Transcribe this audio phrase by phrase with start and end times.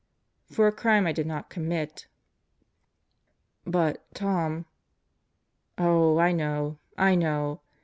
[0.51, 2.07] For a crime I did not commit."
[3.65, 4.65] "But, Tom..."
[5.77, 6.79] "Oh, I know.
[6.97, 7.61] I know.